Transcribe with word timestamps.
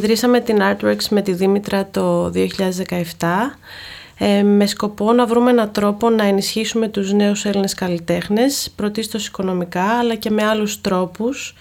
ιδρύσαμε 0.00 0.40
την 0.40 0.58
Artworks 0.60 1.04
με 1.10 1.22
τη 1.22 1.32
Δήμητρα 1.32 1.88
το 1.90 2.32
2017 2.34 2.46
ε, 4.18 4.42
με 4.42 4.66
σκοπό 4.66 5.12
να 5.12 5.26
βρούμε 5.26 5.50
έναν 5.50 5.72
τρόπο 5.72 6.10
να 6.10 6.24
ενισχύσουμε 6.24 6.88
τους 6.88 7.12
νέους 7.12 7.44
Έλληνες 7.44 7.74
καλλιτέχνες, 7.74 8.72
πρωτίστως 8.76 9.26
οικονομικά 9.26 9.82
αλλά 9.82 10.14
και 10.14 10.30
με 10.30 10.44
άλλους 10.44 10.80
τρόπους, 10.80 11.54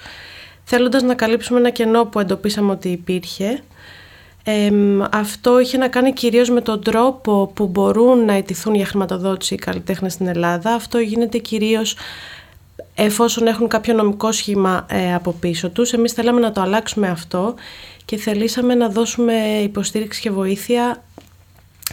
θέλοντας 0.64 1.02
να 1.02 1.14
καλύψουμε 1.14 1.60
ένα 1.60 1.70
κενό 1.70 2.06
που 2.06 2.20
εντοπίσαμε 2.20 2.72
ότι 2.72 2.90
υπήρχε. 2.90 3.60
Ε, 4.44 4.72
αυτό 5.12 5.60
είχε 5.60 5.78
να 5.78 5.88
κάνει 5.88 6.14
κυρίως 6.14 6.50
με 6.50 6.62
τον 6.62 6.84
τρόπο 6.84 7.52
που 7.54 7.68
μπορούν 7.68 8.26
να 8.26 8.34
αιτηθούν 8.34 8.76
για 8.76 8.86
χρηματοδότηση 8.86 9.54
οι 9.54 9.58
καλλιτέχνες 9.58 10.14
στην 10.14 10.28
Ελλάδα. 10.28 10.74
Αυτό 10.74 10.98
γίνεται 10.98 11.38
κυρίως 11.38 11.96
εφόσον 12.96 13.48
έχουν 13.48 13.68
κάποιο 13.68 13.94
νομικό 13.94 14.32
σχήμα 14.32 14.86
ε, 14.90 15.14
από 15.14 15.32
πίσω 15.32 15.70
τους. 15.70 15.94
Εμείς 15.94 16.14
θέλαμε 16.14 16.40
να 16.40 16.52
το 16.52 16.62
αλλάξουμε 16.62 17.08
αυτό 17.08 17.56
και 18.10 18.18
θελήσαμε 18.18 18.76
να 18.76 18.90
δώσουμε 18.90 19.34
υποστήριξη 19.64 20.22
και 20.22 20.32
βοήθεια 20.32 21.04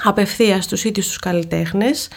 απευθείας 0.03 0.65
στους 0.65 0.85
ίδιους 0.85 1.07
τους 1.07 1.19
καλλιτέχνες 1.19 2.09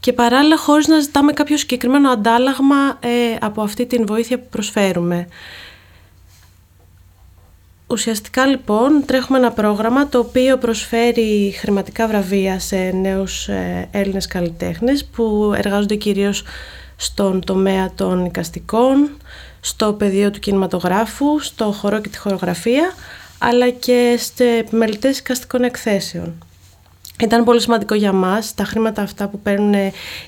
και 0.00 0.12
παράλληλα 0.12 0.56
χωρίς 0.58 0.86
να 0.86 0.98
ζητάμε 1.00 1.32
κάποιο 1.32 1.56
συγκεκριμένο 1.56 2.10
αντάλλαγμα 2.10 2.98
ε, 3.00 3.36
από 3.40 3.62
αυτή 3.62 3.86
την 3.86 4.06
βοήθεια 4.06 4.38
που 4.38 4.46
προσφέρουμε. 4.50 5.28
Ουσιαστικά 7.86 8.46
λοιπόν 8.46 9.02
τρέχουμε 9.06 9.38
ένα 9.38 9.52
πρόγραμμα 9.52 10.08
το 10.08 10.18
οποίο 10.18 10.58
προσφέρει 10.58 11.54
χρηματικά 11.58 12.06
βραβεία 12.08 12.58
σε 12.58 12.76
νέους 12.76 13.48
ε, 13.48 13.88
Έλληνες 13.90 14.26
καλλιτέχνες 14.26 15.04
που 15.04 15.52
εργάζονται 15.56 15.94
κυρίως 15.94 16.42
στον 16.96 17.44
τομέα 17.44 17.92
των 17.94 18.24
οικαστικών, 18.24 19.10
στο 19.60 19.92
πεδίο 19.92 20.30
του 20.30 20.38
κινηματογράφου, 20.38 21.40
στο 21.40 21.72
χορό 21.72 22.00
και 22.00 22.08
τη 22.08 22.18
χορογραφία, 22.18 22.92
αλλά 23.38 23.70
και 23.70 24.18
σε 24.34 24.44
επιμελητές 24.44 25.18
οικαστικών 25.18 25.62
εκθέσεων. 25.62 26.34
Ήταν 27.20 27.44
πολύ 27.44 27.60
σημαντικό 27.60 27.94
για 27.94 28.12
μας 28.12 28.54
τα 28.54 28.64
χρήματα 28.64 29.02
αυτά 29.02 29.28
που 29.28 29.40
παίρνουν 29.40 29.74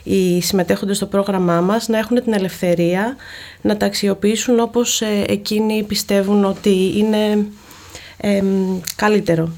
οι 0.03 0.41
συμμετέχοντες 0.43 0.97
στο 0.97 1.07
πρόγραμμά 1.07 1.61
μας 1.61 1.89
να 1.89 1.99
έχουν 1.99 2.23
την 2.23 2.33
ελευθερία 2.33 3.17
να 3.61 3.77
τα 3.77 3.87
αξιοποιήσουν 3.87 4.61
όπως 4.61 5.01
ε, 5.01 5.25
εκείνοι 5.29 5.83
πιστεύουν 5.83 6.45
ότι 6.45 6.93
είναι 6.97 7.47
καλύτερο. 8.97 9.53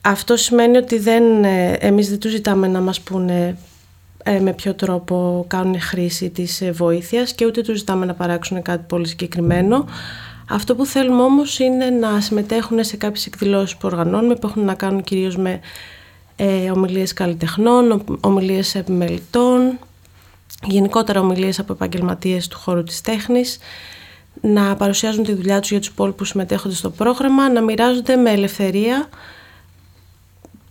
Αυτό 0.00 0.36
σημαίνει 0.36 0.76
ότι 0.76 0.98
δεν, 0.98 1.44
ε, 1.44 1.72
εμείς 1.72 2.08
δεν 2.08 2.18
τους 2.18 2.30
ζητάμε 2.30 2.66
να 2.66 2.80
μας 2.80 3.00
πούνε 3.00 3.56
ε, 4.22 4.40
με 4.40 4.52
ποιο 4.52 4.74
τρόπο 4.74 5.44
κάνουν 5.48 5.80
χρήση 5.80 6.30
της 6.30 6.60
ε, 6.60 6.70
βοήθειας 6.70 7.32
και 7.32 7.46
ούτε 7.46 7.62
τους 7.62 7.78
ζητάμε 7.78 8.06
να 8.06 8.14
παράξουν 8.14 8.62
κάτι 8.62 8.84
πολύ 8.88 9.06
συγκεκριμένο. 9.06 9.86
Αυτό 10.50 10.74
που 10.74 10.86
θέλουμε 10.86 11.22
όμως 11.22 11.58
είναι 11.58 11.90
να 11.90 12.20
συμμετέχουν 12.20 12.84
σε 12.84 12.96
κάποιες 12.96 13.26
εκδηλώσεις 13.26 13.76
που 13.76 13.88
οργανώνουμε 13.88 14.34
που 14.34 14.46
έχουν 14.46 14.64
να 14.64 14.74
κάνουν 14.74 15.02
κυρίως 15.02 15.36
με 15.36 15.60
ε, 16.36 16.70
ομιλίες 16.70 17.12
καλλιτεχνών, 17.12 18.04
ομιλίες 18.20 18.74
επιμελητών, 18.74 19.78
γενικότερα 20.66 21.20
ομιλίες 21.20 21.58
από 21.58 21.72
επαγγελματίες 21.72 22.48
του 22.48 22.58
χώρου 22.58 22.84
της 22.84 23.00
τέχνης, 23.00 23.58
να 24.40 24.76
παρουσιάζουν 24.76 25.24
τη 25.24 25.32
δουλειά 25.32 25.60
τους 25.60 25.70
για 25.70 25.78
τους 25.78 25.88
υπόλοιπους 25.88 26.18
που 26.18 26.24
συμμετέχονται 26.24 26.74
στο 26.74 26.90
πρόγραμμα, 26.90 27.50
να 27.50 27.60
μοιράζονται 27.60 28.16
με 28.16 28.30
ελευθερία 28.30 29.08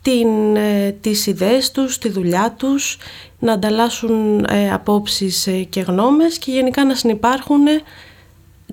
την, 0.01 0.55
ε, 0.55 0.91
τις 1.01 1.25
ιδέες 1.25 1.71
τους, 1.71 1.97
τη 1.97 2.09
δουλειά 2.09 2.55
τους, 2.57 2.97
να 3.39 3.53
ανταλλάσσουν 3.53 4.45
ε, 4.49 4.71
απόψεις 4.73 5.47
ε, 5.47 5.63
και 5.63 5.79
γνώμες 5.81 6.37
και 6.37 6.51
γενικά 6.51 6.85
να 6.85 6.95
συνεπάρχουν 6.95 7.65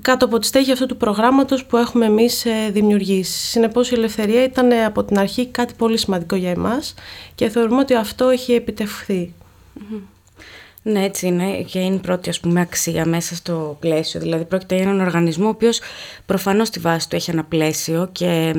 κάτω 0.01 0.25
από 0.25 0.39
τη 0.39 0.47
στέγη 0.47 0.73
αυτού 0.73 0.87
του 0.87 0.97
προγράμματος 0.97 1.65
που 1.65 1.77
έχουμε 1.77 2.07
εμείς 2.07 2.45
ε, 2.45 2.71
δημιουργήσει. 2.73 3.47
Συνεπώς 3.47 3.91
η 3.91 3.95
ελευθερία 3.95 4.45
ήταν 4.45 4.71
ε, 4.71 4.85
από 4.85 5.05
την 5.05 5.19
αρχή 5.19 5.47
κάτι 5.47 5.75
πολύ 5.77 5.99
σημαντικό 5.99 6.37
για 6.37 6.51
εμάς 6.51 6.95
και 7.35 7.49
θεωρούμε 7.49 7.81
ότι 7.81 7.95
αυτό 7.95 8.29
έχει 8.29 8.53
επιτευχθεί. 8.53 9.33
Ναι, 10.83 11.05
έτσι 11.05 11.27
είναι 11.27 11.63
και 11.63 11.79
είναι 11.79 11.95
η 11.95 11.99
πρώτη 11.99 12.29
ας 12.29 12.41
πούμε, 12.41 12.61
αξία 12.61 13.07
μέσα 13.07 13.35
στο 13.35 13.77
πλαίσιο. 13.81 14.21
Δηλαδή 14.21 14.45
πρόκειται 14.45 14.75
για 14.75 14.85
έναν 14.85 15.01
οργανισμό 15.01 15.47
ο 15.47 15.49
οποίος 15.49 15.81
προφανώς 16.27 16.69
στη 16.69 16.81
βάση 16.81 17.09
του 17.09 17.17
έχει 17.17 17.31
ένα 17.31 17.45
πλαίσιο 17.45 18.09
και 18.13 18.55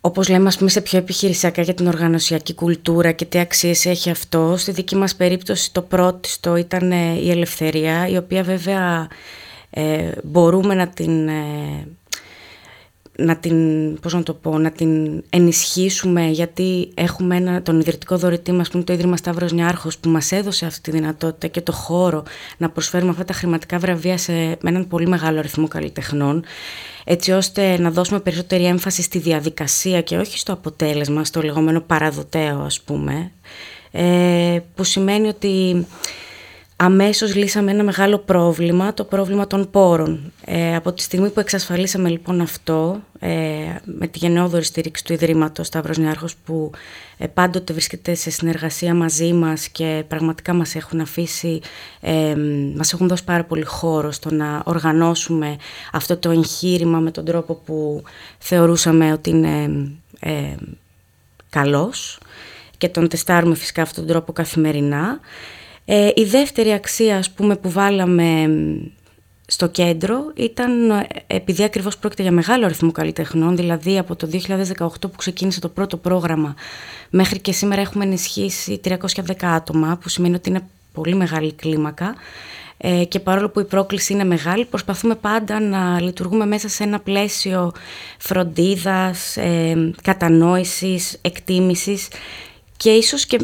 όπως 0.00 0.28
λέμε 0.28 0.48
ας 0.48 0.56
πούμε 0.56 0.70
σε 0.70 0.80
πιο 0.80 0.98
επιχειρησιακά 0.98 1.62
για 1.62 1.74
την 1.74 1.86
οργανωσιακή 1.86 2.54
κουλτούρα 2.54 3.12
και 3.12 3.24
τι 3.24 3.38
αξίες 3.38 3.86
έχει 3.86 4.10
αυτό. 4.10 4.54
Στη 4.56 4.72
δική 4.72 4.96
μας 4.96 5.14
περίπτωση 5.14 5.72
το 5.72 5.82
πρώτο 5.82 6.56
ήταν 6.56 6.92
ε, 6.92 7.18
η 7.20 7.30
ελευθερία, 7.30 8.08
η 8.08 8.16
οποία 8.16 8.42
βέβαια 8.42 9.08
ε, 9.76 10.10
μπορούμε 10.22 10.74
να 10.74 10.88
την, 10.88 11.28
ε, 11.28 11.86
να 13.16 13.36
την, 13.36 13.56
πώς 14.00 14.14
να 14.14 14.22
το 14.22 14.34
πω, 14.34 14.58
να 14.58 14.70
την 14.70 15.22
ενισχύσουμε 15.30 16.26
γιατί 16.26 16.90
έχουμε 16.94 17.36
ένα, 17.36 17.62
τον 17.62 17.80
ιδρυτικό 17.80 18.16
δωρητή 18.16 18.52
μας 18.52 18.68
που 18.68 18.76
είναι 18.76 18.86
το 18.86 18.92
Ίδρυμα 18.92 19.16
Σταύρος 19.16 19.52
Νιάρχος 19.52 19.98
που 19.98 20.08
μας 20.08 20.32
έδωσε 20.32 20.66
αυτή 20.66 20.80
τη 20.80 20.90
δυνατότητα 20.90 21.46
και 21.46 21.60
το 21.60 21.72
χώρο 21.72 22.22
να 22.56 22.70
προσφέρουμε 22.70 23.10
αυτά 23.10 23.24
τα 23.24 23.32
χρηματικά 23.32 23.78
βραβεία 23.78 24.18
σε, 24.18 24.32
με 24.32 24.56
έναν 24.62 24.88
πολύ 24.88 25.06
μεγάλο 25.08 25.38
αριθμό 25.38 25.68
καλλιτεχνών 25.68 26.44
έτσι 27.04 27.32
ώστε 27.32 27.78
να 27.78 27.90
δώσουμε 27.90 28.20
περισσότερη 28.20 28.64
έμφαση 28.64 29.02
στη 29.02 29.18
διαδικασία 29.18 30.00
και 30.00 30.16
όχι 30.16 30.38
στο 30.38 30.52
αποτέλεσμα, 30.52 31.24
στο 31.24 31.42
λεγόμενο 31.42 31.80
παραδοτέο 31.80 32.60
ας 32.60 32.80
πούμε, 32.80 33.30
ε, 33.90 34.58
που 34.74 34.84
σημαίνει 34.84 35.28
ότι 35.28 35.86
αμέσως 36.76 37.34
λύσαμε 37.34 37.70
ένα 37.70 37.82
μεγάλο 37.82 38.18
πρόβλημα, 38.18 38.94
το 38.94 39.04
πρόβλημα 39.04 39.46
των 39.46 39.70
πόρων. 39.70 40.32
Ε, 40.44 40.74
από 40.76 40.92
τη 40.92 41.02
στιγμή 41.02 41.30
που 41.30 41.40
εξασφαλίσαμε 41.40 42.08
λοιπόν 42.08 42.40
αυτό, 42.40 43.00
ε, 43.18 43.30
με 43.84 44.06
τη 44.06 44.18
γενναιόδορη 44.18 44.64
στήριξη 44.64 45.04
του 45.04 45.12
Ιδρύματος 45.12 45.66
Σταύρος 45.66 45.98
Νιάρχος, 45.98 46.36
που 46.44 46.70
ε, 47.18 47.26
πάντοτε 47.26 47.72
βρίσκεται 47.72 48.14
σε 48.14 48.30
συνεργασία 48.30 48.94
μαζί 48.94 49.32
μας 49.32 49.68
και 49.68 50.04
πραγματικά 50.08 50.52
μας 50.52 50.74
έχουν 50.74 51.00
αφήσει, 51.00 51.60
ε, 52.00 52.36
μας 52.76 52.92
έχουν 52.92 53.08
δώσει 53.08 53.24
πάρα 53.24 53.44
πολύ 53.44 53.64
χώρο 53.64 54.12
στο 54.12 54.34
να 54.34 54.62
οργανώσουμε 54.64 55.56
αυτό 55.92 56.16
το 56.16 56.30
εγχείρημα 56.30 56.98
με 56.98 57.10
τον 57.10 57.24
τρόπο 57.24 57.54
που 57.54 58.02
θεωρούσαμε 58.38 59.12
ότι 59.12 59.30
είναι 59.30 59.70
ε, 60.20 60.54
καλός 61.50 62.18
και 62.78 62.88
τον 62.88 63.08
τεστάρουμε 63.08 63.54
φυσικά 63.54 63.82
αυτόν 63.82 64.04
τον 64.04 64.12
τρόπο 64.12 64.32
καθημερινά. 64.32 65.20
Ε, 65.84 66.10
η 66.14 66.24
δεύτερη 66.24 66.72
αξία 66.72 67.16
ας 67.16 67.30
πούμε, 67.30 67.56
που 67.56 67.70
βάλαμε 67.70 68.48
στο 69.46 69.68
κέντρο 69.68 70.32
ήταν 70.34 70.90
ε, 70.90 71.06
επειδή 71.26 71.62
ακριβώς 71.62 71.98
πρόκειται 71.98 72.22
για 72.22 72.32
μεγάλο 72.32 72.64
αριθμό 72.64 72.92
καλλιτεχνών, 72.92 73.56
δηλαδή 73.56 73.98
από 73.98 74.16
το 74.16 74.28
2018 74.32 74.88
που 75.00 75.16
ξεκίνησε 75.16 75.60
το 75.60 75.68
πρώτο 75.68 75.96
πρόγραμμα 75.96 76.54
μέχρι 77.10 77.38
και 77.38 77.52
σήμερα 77.52 77.80
έχουμε 77.80 78.04
ενισχύσει 78.04 78.80
310 78.84 78.98
άτομα, 79.40 79.98
που 80.02 80.08
σημαίνει 80.08 80.34
ότι 80.34 80.48
είναι 80.48 80.68
πολύ 80.92 81.14
μεγάλη 81.14 81.52
κλίμακα. 81.52 82.14
Ε, 82.76 83.04
και 83.04 83.20
παρόλο 83.20 83.48
που 83.48 83.60
η 83.60 83.64
πρόκληση 83.64 84.12
είναι 84.12 84.24
μεγάλη, 84.24 84.64
προσπαθούμε 84.64 85.14
πάντα 85.14 85.60
να 85.60 86.00
λειτουργούμε 86.00 86.46
μέσα 86.46 86.68
σε 86.68 86.82
ένα 86.82 87.00
πλαίσιο 87.00 87.72
φροντίδας, 88.18 89.36
ε, 89.36 89.92
κατανόησης, 90.02 91.18
εκτίμησης 91.20 92.08
και 92.76 92.90
ίσως 92.90 93.26
και 93.26 93.38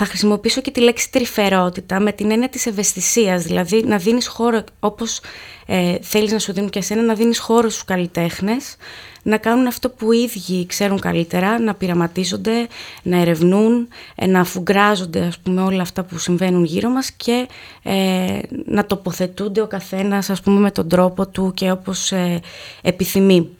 θα 0.00 0.04
χρησιμοποιήσω 0.04 0.60
και 0.60 0.70
τη 0.70 0.80
λέξη 0.80 1.10
τρυφερότητα 1.10 2.00
με 2.00 2.12
την 2.12 2.30
έννοια 2.30 2.48
της 2.48 2.66
ευαισθησίας, 2.66 3.42
δηλαδή 3.42 3.84
να 3.84 3.96
δίνεις 3.96 4.26
χώρο 4.26 4.64
όπως 4.80 5.20
ε, 5.66 5.96
θέλεις 6.00 6.32
να 6.32 6.38
σου 6.38 6.52
δίνουν 6.52 6.70
και 6.70 6.78
εσένα, 6.78 7.02
να 7.02 7.14
δίνεις 7.14 7.38
χώρο 7.38 7.68
στους 7.68 7.84
καλλιτέχνες, 7.84 8.76
να 9.22 9.36
κάνουν 9.36 9.66
αυτό 9.66 9.90
που 9.90 10.12
οι 10.12 10.18
ίδιοι 10.18 10.66
ξέρουν 10.66 11.00
καλύτερα, 11.00 11.60
να 11.60 11.74
πειραματίζονται, 11.74 12.66
να 13.02 13.20
ερευνούν, 13.20 13.88
ε, 14.14 14.26
να 14.26 14.40
αφουγκράζονται 14.40 15.20
ας 15.20 15.38
πούμε 15.38 15.62
όλα 15.62 15.82
αυτά 15.82 16.04
που 16.04 16.18
συμβαίνουν 16.18 16.64
γύρω 16.64 16.88
μας 16.88 17.10
και 17.10 17.48
ε, 17.82 18.38
να 18.64 18.86
τοποθετούνται 18.86 19.60
ο 19.60 19.66
καθένας 19.66 20.30
ας 20.30 20.40
πούμε 20.40 20.60
με 20.60 20.70
τον 20.70 20.88
τρόπο 20.88 21.28
του 21.28 21.52
και 21.54 21.70
όπως 21.70 22.12
ε, 22.12 22.40
επιθυμεί. 22.82 23.57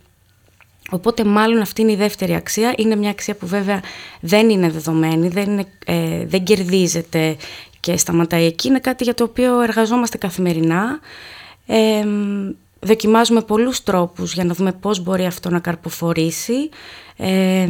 Οπότε 0.91 1.25
μάλλον 1.25 1.61
αυτή 1.61 1.83
είναι 1.83 1.93
η 1.93 1.97
δεύτερη 1.97 2.35
αξία. 2.35 2.75
Είναι 2.77 2.97
μια 2.97 3.11
αξία 3.11 3.35
που 3.35 3.47
βέβαια 3.47 3.81
δεν 4.21 4.51
είναι 4.51 4.71
δεδομένη, 4.71 5.29
δεν, 5.29 5.51
είναι, 5.51 5.67
ε, 5.87 6.27
δεν 6.27 6.45
κερδίζεται 6.45 7.37
και 7.81 7.97
σταματάει 7.97 8.45
εκεί. 8.45 8.69
Είναι 8.69 8.79
κάτι 8.79 9.05
για 9.05 9.15
το 9.15 9.25
οποίο 9.25 9.61
εργαζόμαστε 9.61 10.19
καθημερινά. 10.19 11.01
Ε, 11.67 12.05
δοκιμάζουμε 12.81 13.43
πολλούς 13.43 13.83
τρόπους 13.83 14.35
για 14.35 14.45
να 14.45 14.55
δούμε 14.55 14.73
πώς 14.73 15.03
μπορεί 15.03 15.25
αυτό 15.25 15.51
να 15.51 15.59
καρποφορήσει. 15.59 16.69
Ε, 17.17 17.67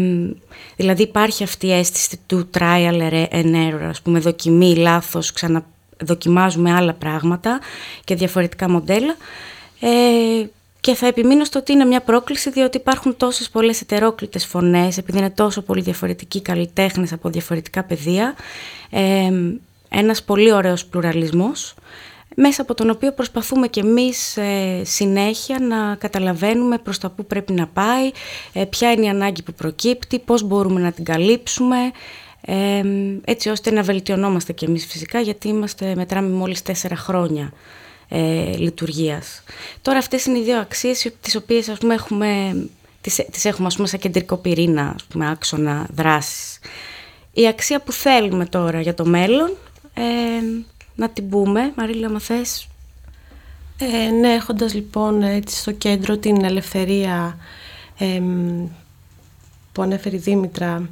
δηλαδή 0.76 1.02
υπάρχει 1.02 1.42
αυτή 1.42 1.66
η 1.66 1.72
αίσθηση 1.72 2.18
του 2.26 2.50
trial 2.58 3.26
and 3.30 3.54
error, 3.54 3.86
ας 3.88 4.02
πούμε 4.02 4.18
δοκιμή, 4.18 4.76
λάθος, 4.76 5.32
ξαναδοκιμάζουμε 5.32 6.72
άλλα 6.72 6.92
πράγματα 6.92 7.60
και 8.04 8.14
διαφορετικά 8.14 8.70
μοντέλα. 8.70 9.16
Ε, 9.80 9.88
και 10.88 10.94
θα 10.94 11.06
επιμείνω 11.06 11.44
στο 11.44 11.58
ότι 11.58 11.72
είναι 11.72 11.84
μια 11.84 12.00
πρόκληση 12.00 12.50
διότι 12.50 12.76
υπάρχουν 12.76 13.16
τόσες 13.16 13.50
πολλές 13.50 13.80
ετερόκλητες 13.80 14.46
φωνές, 14.46 14.98
επειδή 14.98 15.18
είναι 15.18 15.30
τόσο 15.30 15.62
πολύ 15.62 15.80
διαφορετικοί 15.80 16.42
καλλιτέχνες 16.42 17.12
από 17.12 17.28
διαφορετικά 17.28 17.84
πεδία. 17.84 18.34
Ε, 18.90 19.30
ένας 19.88 20.22
πολύ 20.22 20.52
ωραίος 20.52 20.86
πλουραλισμός 20.86 21.74
μέσα 22.36 22.62
από 22.62 22.74
τον 22.74 22.90
οποίο 22.90 23.12
προσπαθούμε 23.12 23.68
και 23.68 23.80
εμείς 23.80 24.36
ε, 24.36 24.82
συνέχεια 24.84 25.58
να 25.60 25.94
καταλαβαίνουμε 25.94 26.78
προς 26.78 26.98
τα 26.98 27.10
που 27.10 27.26
πρέπει 27.26 27.52
να 27.52 27.66
πάει, 27.66 28.10
ε, 28.52 28.64
ποια 28.64 28.92
είναι 28.92 29.04
η 29.04 29.08
ανάγκη 29.08 29.42
που 29.42 29.52
προκύπτει, 29.52 30.18
πώς 30.18 30.42
μπορούμε 30.42 30.80
να 30.80 30.92
την 30.92 31.04
καλύψουμε, 31.04 31.76
ε, 32.40 32.82
έτσι 33.24 33.48
ώστε 33.48 33.70
να 33.70 33.82
βελτιωνόμαστε 33.82 34.52
και 34.52 34.66
εμείς 34.66 34.86
φυσικά, 34.86 35.20
γιατί 35.20 35.48
είμαστε, 35.48 35.94
μετράμε 35.96 36.28
μόλις 36.28 36.62
τέσσερα 36.62 36.96
χρόνια 36.96 37.52
ε, 38.08 38.56
λειτουργίας. 38.56 39.42
Τώρα 39.82 39.98
αυτές 39.98 40.24
είναι 40.26 40.38
οι 40.38 40.42
δύο 40.42 40.58
αξίες 40.58 41.12
τις 41.20 41.34
οποίες 41.36 41.68
ας 41.68 41.78
πούμε, 41.78 41.94
έχουμε, 41.94 42.56
τις, 43.00 43.14
τις 43.30 43.44
έχουμε 43.44 43.66
ας 43.66 43.74
πούμε, 43.76 43.88
σαν 43.88 43.98
κεντρικό 43.98 44.36
πυρήνα, 44.36 44.92
ας 44.94 45.04
πούμε, 45.04 45.30
άξονα 45.30 45.86
δράσης. 45.94 46.58
Η 47.32 47.46
αξία 47.46 47.80
που 47.80 47.92
θέλουμε 47.92 48.46
τώρα 48.46 48.80
για 48.80 48.94
το 48.94 49.04
μέλλον 49.04 49.56
να 50.94 51.08
την 51.08 51.28
πούμε. 51.28 51.72
Μαρίλα, 51.76 52.10
μα 52.10 52.20
θες. 52.20 52.68
Ε, 53.78 54.10
ναι, 54.10 54.32
έχοντας 54.32 54.74
λοιπόν 54.74 55.22
έτσι 55.22 55.56
στο 55.56 55.72
κέντρο 55.72 56.16
την 56.16 56.44
ελευθερία 56.44 57.38
που 59.72 59.82
ανέφερε 59.82 60.16
η 60.16 60.18
Δήμητρα 60.18 60.90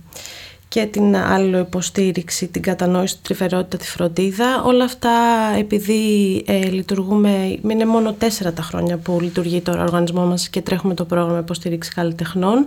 και 0.76 0.87
την 0.87 1.17
άλλο 1.17 1.58
υποστήριξη, 1.58 2.46
την 2.46 2.62
κατανόηση, 2.62 3.14
την 3.14 3.23
τρυφερότητα, 3.23 3.76
τη 3.76 3.84
φροντίδα. 3.84 4.62
Όλα 4.62 4.84
αυτά 4.84 5.11
επειδή 5.58 6.43
ε, 6.46 6.64
λειτουργούμε, 6.64 7.58
είναι 7.69 7.84
μόνο 7.84 8.12
τέσσερα 8.12 8.52
τα 8.52 8.62
χρόνια 8.62 8.96
που 8.96 9.19
λειτουργεί 9.20 9.61
τώρα 9.61 9.81
ο 9.81 9.82
οργανισμό 9.82 10.25
μας 10.26 10.49
και 10.49 10.61
τρέχουμε 10.61 10.94
το 10.94 11.05
πρόγραμμα 11.05 11.38
υποστήριξης 11.38 11.94
καλλιτεχνών. 11.94 12.67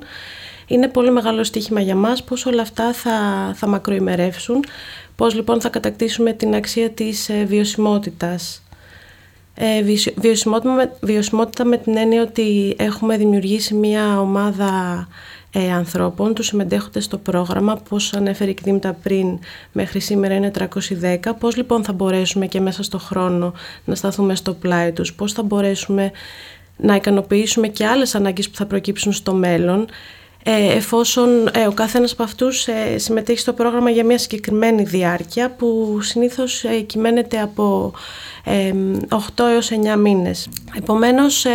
Είναι 0.68 0.88
πολύ 0.88 1.12
μεγάλο 1.12 1.44
στοίχημα 1.44 1.82
για 1.82 1.96
μας 1.96 2.24
πώς 2.24 2.46
όλα 2.46 2.62
αυτά 2.62 2.94
θα, 2.94 3.12
θα 3.56 3.68
μακροημερεύσουν, 3.68 4.64
πώς 5.16 5.36
λοιπόν 5.36 5.62
θα 5.62 5.70
κατακτήσουμε 5.70 6.34
την 6.34 6.56
αξία 6.56 6.90
της 6.90 7.30
ε, 7.30 7.44
βιωσιμότητας. 7.44 8.64
Ε, 9.54 9.82
βιωσιμότητα, 10.16 10.98
βιωσιμότητα 11.02 11.66
με 11.66 11.78
την 11.78 11.98
έννοια 11.98 12.22
ότι 12.22 12.76
έχουμε 12.78 13.18
δημιουργήσει 13.18 13.74
μια 13.74 14.20
ομάδα 14.20 15.08
ε, 15.52 15.72
ανθρώπων, 15.72 16.34
τους 16.34 16.46
συμμετέχονται 16.46 17.00
στο 17.00 17.18
πρόγραμμα, 17.18 17.76
πώς 17.90 18.14
ανέφερε 18.14 18.50
η 18.50 18.58
Δήμητα 18.64 18.94
πριν, 18.94 19.40
μέχρι 19.72 20.00
σήμερα 20.00 20.36
είναι 20.36 20.52
310, 20.58 21.32
πώς 21.40 21.56
λοιπόν 21.56 21.84
θα 21.84 21.94
μπορέσουμε 21.94 22.48
και 22.48 22.60
μέσα 22.60 22.84
στο 22.84 22.98
χρόνο 23.00 23.54
να 23.86 23.96
σταθούμε 23.96 24.36
στο 24.36 24.54
πλάι 24.54 24.92
τους, 24.92 25.14
πώς 25.14 25.34
θα 25.34 25.44
μπορέσουμε 25.44 26.12
να 26.78 26.96
ικανοποιήσουμε 26.96 27.68
και 27.68 27.86
άλλες 27.86 28.16
ανάγκες 28.16 28.50
που 28.50 28.56
θα 28.56 28.66
προκύψουν 28.66 29.12
στο 29.14 29.34
μέλλον, 29.34 29.82
ε, 29.82 29.86
εφόσον 30.44 31.48
ε, 31.54 31.68
ο 31.68 31.72
καθένας 31.72 32.12
από 32.12 32.24
αυτούς 32.24 32.68
ε, 32.68 32.98
συμμετέχει 32.98 33.40
στο 33.40 33.54
πρόγραμμα 33.54 33.90
για 33.90 34.06
μια 34.06 34.18
συγκεκριμένη 34.18 34.84
διάρκεια 34.84 35.50
που 35.52 36.00
συνήθως 36.02 36.66
κυμαίνεται 36.86 37.40
από 37.42 37.94
8 39.10 39.44
έως 39.50 39.70
9 39.94 39.98
μήνες. 39.98 40.50
Επομένως, 40.78 41.46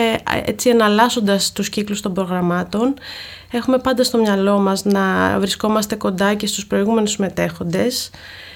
έτσι 0.44 0.68
εναλλάσσοντας 0.68 1.52
τους 1.52 1.68
κύκλους 1.68 2.00
των 2.00 2.12
προγραμμάτων, 2.12 2.94
έχουμε 3.50 3.78
πάντα 3.78 4.04
στο 4.04 4.18
μυαλό 4.18 4.58
μας 4.58 4.84
να 4.84 5.36
βρισκόμαστε 5.38 5.94
κοντά 5.94 6.34
και 6.34 6.46
στους 6.46 6.66
προηγούμενους 6.66 7.10
συμμετέχοντες. 7.10 8.10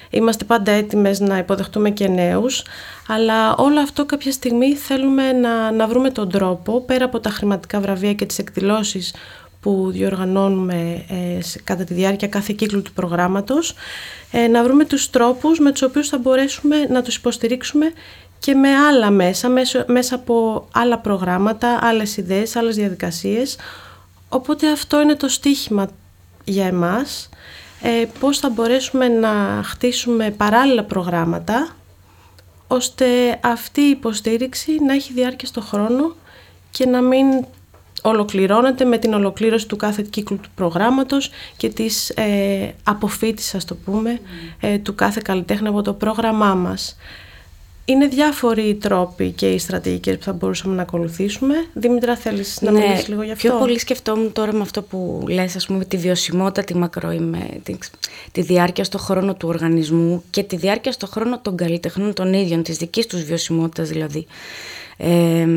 Είμαστε 0.09 0.43
πάντα 0.43 0.71
έτοιμες 0.71 1.19
να 1.19 1.37
υποδεχτούμε 1.37 1.89
και 1.89 2.07
νέους, 2.07 2.63
αλλά 3.07 3.55
όλο 3.55 3.79
αυτό 3.79 4.05
κάποια 4.05 4.31
στιγμή 4.31 4.75
θέλουμε 4.75 5.31
να, 5.31 5.71
να 5.71 5.87
βρούμε 5.87 6.09
τον 6.09 6.29
τρόπο, 6.29 6.81
πέρα 6.81 7.05
από 7.05 7.19
τα 7.19 7.29
χρηματικά 7.29 7.79
βραβεία 7.79 8.13
και 8.13 8.25
τις 8.25 8.39
εκδηλώσεις 8.39 9.13
που 9.61 9.91
διοργανώνουμε 9.91 11.05
ε, 11.09 11.39
κατά 11.63 11.83
τη 11.83 11.93
διάρκεια 11.93 12.27
κάθε 12.27 12.53
κύκλου 12.57 12.81
του 12.81 12.93
προγράμματος, 12.93 13.73
ε, 14.31 14.47
να 14.47 14.63
βρούμε 14.63 14.85
τους 14.85 15.09
τρόπους 15.09 15.59
με 15.59 15.71
τους 15.71 15.81
οποίους 15.81 16.09
θα 16.09 16.17
μπορέσουμε 16.17 16.77
να 16.83 17.01
τους 17.01 17.15
υποστηρίξουμε 17.15 17.91
και 18.39 18.53
με 18.53 18.69
άλλα 18.69 19.09
μέσα, 19.09 19.49
μέσα 19.87 20.15
από 20.15 20.67
άλλα 20.71 20.97
προγράμματα, 20.97 21.79
άλλες 21.81 22.17
ιδέες, 22.17 22.55
άλλες 22.55 22.75
διαδικασίες. 22.75 23.57
Οπότε 24.29 24.71
αυτό 24.71 25.01
είναι 25.01 25.15
το 25.15 25.27
στίχημα 25.27 25.89
για 26.43 26.65
εμάς, 26.65 27.29
ε, 27.81 28.05
πώς 28.19 28.39
θα 28.39 28.49
μπορέσουμε 28.49 29.07
να 29.07 29.61
χτίσουμε 29.63 30.31
παράλληλα 30.31 30.83
προγράμματα, 30.83 31.75
ώστε 32.67 33.05
αυτή 33.41 33.81
η 33.81 33.89
υποστήριξη 33.89 34.77
να 34.85 34.93
έχει 34.93 35.13
διάρκεια 35.13 35.47
στο 35.47 35.61
χρόνο 35.61 36.15
και 36.71 36.85
να 36.85 37.01
μην 37.01 37.25
ολοκληρώνεται 38.01 38.85
με 38.85 38.97
την 38.97 39.13
ολοκλήρωση 39.13 39.67
του 39.67 39.75
κάθε 39.75 40.05
κύκλου 40.09 40.37
του 40.37 40.49
προγράμματος 40.55 41.29
και 41.57 41.69
της 41.69 42.09
ε, 42.09 42.73
αποφύτης, 42.83 43.55
ας 43.55 43.65
το 43.65 43.75
πούμε, 43.75 44.19
ε, 44.59 44.77
του 44.77 44.95
κάθε 44.95 45.21
καλλιτέχνη 45.23 45.67
από 45.67 45.81
το 45.81 45.93
πρόγραμμά 45.93 46.53
μας. 46.55 46.97
Είναι 47.85 48.07
διάφοροι 48.07 48.61
οι 48.61 48.75
τρόποι 48.75 49.31
και 49.31 49.49
οι 49.49 49.57
στρατηγικές 49.57 50.17
που 50.17 50.23
θα 50.23 50.33
μπορούσαμε 50.33 50.75
να 50.75 50.81
ακολουθήσουμε. 50.81 51.53
Δήμητρα, 51.73 52.15
θέλεις 52.15 52.61
να 52.61 52.71
ναι, 52.71 52.79
μιλήσεις 52.79 53.07
λίγο 53.07 53.21
γι' 53.21 53.31
αυτό; 53.31 53.47
Πιο 53.47 53.57
πολύ 53.57 53.79
σκεφτόμουν 53.79 54.31
τώρα 54.31 54.53
με 54.53 54.61
αυτό 54.61 54.81
που 54.81 55.25
λες, 55.29 55.55
ας 55.55 55.65
πούμε, 55.65 55.85
τη 55.85 55.97
βιωσιμότητα, 55.97 56.63
τη 56.63 56.75
μακροϊμέ, 56.75 57.49
τη, 57.63 57.77
τη 58.31 58.41
διάρκεια 58.41 58.83
στο 58.83 58.97
χρόνο 58.97 59.33
του 59.33 59.47
οργανισμού 59.47 60.23
και 60.29 60.43
τη 60.43 60.55
διάρκεια 60.55 60.91
στο 60.91 61.07
χρόνο 61.07 61.39
των 61.39 61.57
καλλιτεχνών 61.57 62.13
των 62.13 62.33
ίδιων, 62.33 62.63
της 62.63 62.77
δικής 62.77 63.05
τους 63.05 63.23
βιωσιμότητας 63.23 63.89
δηλαδή. 63.89 64.27
Ε, 64.97 65.47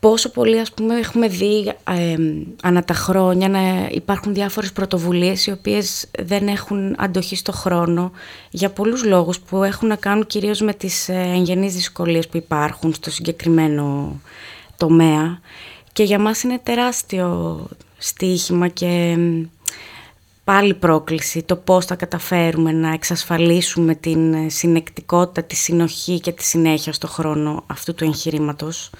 πόσο 0.00 0.30
πολύ 0.30 0.58
ας 0.58 0.72
πούμε 0.72 0.98
έχουμε 0.98 1.28
δει 1.28 1.72
ε, 1.90 2.16
ανά 2.62 2.84
τα 2.84 2.94
χρόνια 2.94 3.48
να 3.48 3.88
υπάρχουν 3.90 4.34
διάφορες 4.34 4.72
πρωτοβουλίες 4.72 5.46
οι 5.46 5.50
οποίες 5.50 6.06
δεν 6.18 6.48
έχουν 6.48 6.94
αντοχή 6.98 7.36
στο 7.36 7.52
χρόνο 7.52 8.12
για 8.50 8.70
πολλούς 8.70 9.04
λόγους 9.04 9.40
που 9.40 9.62
έχουν 9.62 9.88
να 9.88 9.96
κάνουν 9.96 10.26
κυρίως 10.26 10.60
με 10.60 10.74
τις 10.74 11.08
ε, 11.08 11.32
εγγενείς 11.34 11.74
δυσκολίες 11.74 12.28
που 12.28 12.36
υπάρχουν 12.36 12.94
στο 12.94 13.10
συγκεκριμένο 13.10 14.16
τομέα. 14.76 15.40
Και 15.92 16.02
για 16.02 16.18
μας 16.18 16.42
είναι 16.42 16.60
τεράστιο 16.62 17.58
στοίχημα 17.98 18.68
και 18.68 19.16
πάλι 20.44 20.74
πρόκληση 20.74 21.42
το 21.42 21.56
πώς 21.56 21.84
θα 21.84 21.94
καταφέρουμε 21.94 22.72
να 22.72 22.92
εξασφαλίσουμε 22.92 23.94
την 23.94 24.34
ε, 24.34 24.48
συνεκτικότητα, 24.48 25.42
τη 25.42 25.56
συνοχή 25.56 26.20
και 26.20 26.32
τη 26.32 26.44
συνέχεια 26.44 26.92
στο 26.92 27.06
χρόνο 27.06 27.64
αυτού 27.66 27.94
του 27.94 28.04
εγχειρήματος 28.04 28.90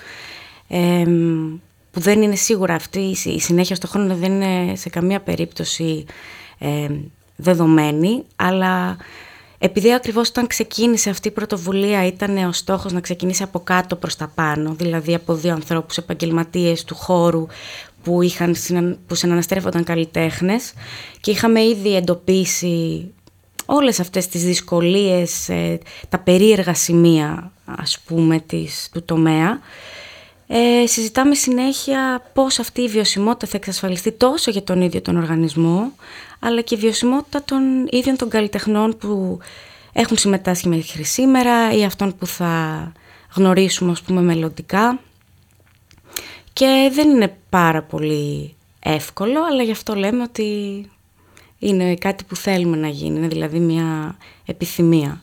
που 1.91 2.01
δεν 2.01 2.23
είναι 2.23 2.35
σίγουρα 2.35 2.75
αυτή 2.75 3.17
η 3.25 3.41
συνέχεια 3.41 3.77
στο 3.77 3.87
χρόνο 3.87 4.17
δεν 4.17 4.41
είναι 4.41 4.77
σε 4.77 4.89
καμία 4.89 5.21
περίπτωση 5.21 6.05
δεδομένη, 7.37 8.25
αλλά 8.37 8.97
επειδή 9.59 9.95
ακριβώς 9.95 10.29
όταν 10.29 10.47
ξεκίνησε 10.47 11.11
αυτή 11.11 11.29
η 11.29 11.31
πρωτοβουλία 11.31 12.07
ήταν 12.07 12.37
ο 12.37 12.53
στόχος 12.53 12.93
να 12.93 13.01
ξεκινήσει 13.01 13.43
από 13.43 13.61
κάτω 13.61 13.97
προς 13.97 14.17
τα 14.17 14.33
πάνω, 14.35 14.75
δηλαδή 14.75 15.15
από 15.15 15.35
δύο 15.35 15.53
ανθρώπους 15.53 15.97
επαγγελματίες 15.97 16.85
του 16.85 16.95
χώρου 16.95 17.47
που, 18.03 18.23
είχαν, 18.23 18.57
που 19.07 19.15
συναναστρέφονταν 19.15 19.85
καλλιτέχνες 19.85 20.73
και 21.21 21.31
είχαμε 21.31 21.63
ήδη 21.63 21.97
εντοπίσει 21.97 23.11
όλες 23.67 24.01
αυτές 24.01 24.29
τις 24.29 24.45
δυσκολίες, 24.45 25.49
ε, 25.49 25.79
τα 26.09 26.19
περίεργα 26.19 26.75
σημεία 26.75 27.53
ας 27.65 27.99
πούμε 28.07 28.41
της, 28.41 28.89
του 28.93 29.05
τομέα 29.05 29.61
ε, 30.51 30.87
συζητάμε 30.87 31.35
συνέχεια 31.35 32.31
πώς 32.33 32.59
αυτή 32.59 32.81
η 32.81 32.89
βιωσιμότητα 32.89 33.47
θα 33.47 33.57
εξασφαλιστεί 33.57 34.13
τόσο 34.13 34.51
για 34.51 34.63
τον 34.63 34.81
ίδιο 34.81 35.01
τον 35.01 35.17
οργανισμό, 35.17 35.93
αλλά 36.39 36.61
και 36.61 36.75
η 36.75 36.79
βιωσιμότητα 36.79 37.43
των 37.45 37.89
ίδιων 37.91 38.17
των 38.17 38.29
καλλιτεχνών 38.29 38.97
που 38.99 39.39
έχουν 39.93 40.17
συμμετάσχει 40.17 40.69
μέχρι 40.69 41.05
σήμερα 41.05 41.73
ή 41.73 41.85
αυτών 41.85 42.17
που 42.17 42.27
θα 42.27 42.93
γνωρίσουμε 43.35 43.91
ας 43.91 44.03
πούμε 44.03 44.21
μελλοντικά. 44.21 45.01
Και 46.53 46.91
δεν 46.93 47.11
είναι 47.11 47.37
πάρα 47.49 47.83
πολύ 47.83 48.55
εύκολο, 48.81 49.45
αλλά 49.51 49.63
γι' 49.63 49.71
αυτό 49.71 49.95
λέμε 49.95 50.23
ότι 50.23 50.91
είναι 51.59 51.95
κάτι 51.95 52.25
που 52.25 52.37
θέλουμε 52.37 52.77
να 52.77 52.89
γίνει, 52.89 53.17
είναι 53.17 53.29
δηλαδή 53.29 53.59
μια 53.59 54.17
επιθυμία. 54.45 55.23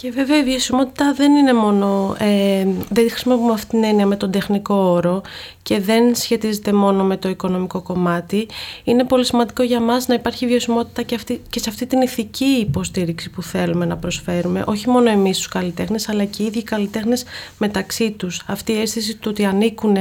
Και 0.00 0.10
βέβαια 0.10 0.38
η 0.38 0.42
βιωσιμότητα 0.42 1.12
δεν 1.12 1.34
είναι 1.34 1.52
μόνο, 1.52 2.16
ε, 2.18 2.66
δεν 2.88 3.10
χρησιμοποιούμε 3.10 3.52
αυτήν 3.52 3.80
την 3.80 3.88
έννοια 3.88 4.06
με 4.06 4.16
τον 4.16 4.30
τεχνικό 4.30 4.74
όρο 4.74 5.22
και 5.62 5.80
δεν 5.80 6.14
σχετίζεται 6.14 6.72
μόνο 6.72 7.04
με 7.04 7.16
το 7.16 7.28
οικονομικό 7.28 7.82
κομμάτι. 7.82 8.48
Είναι 8.84 9.04
πολύ 9.04 9.24
σημαντικό 9.24 9.62
για 9.62 9.80
μας 9.80 10.06
να 10.06 10.14
υπάρχει 10.14 10.46
βιωσιμότητα 10.46 11.02
και, 11.02 11.14
αυτή, 11.14 11.42
και 11.50 11.58
σε 11.58 11.70
αυτή 11.70 11.86
την 11.86 12.00
ηθική 12.00 12.44
υποστήριξη 12.44 13.30
που 13.30 13.42
θέλουμε 13.42 13.84
να 13.84 13.96
προσφέρουμε. 13.96 14.64
Όχι 14.66 14.88
μόνο 14.88 15.10
εμείς 15.10 15.36
τους 15.36 15.48
καλλιτέχνες, 15.48 16.08
αλλά 16.08 16.24
και 16.24 16.42
οι 16.42 16.46
ίδιοι 16.46 16.58
οι 16.58 16.62
καλλιτέχνες 16.62 17.24
μεταξύ 17.58 18.10
τους. 18.10 18.42
Αυτή 18.46 18.72
η 18.72 18.80
αίσθηση 18.80 19.16
του 19.16 19.28
ότι 19.30 19.44
ανήκουν 19.44 19.96